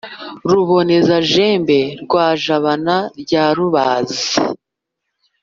[0.51, 4.21] ruboneza-jembe rwa jabana rya rubazi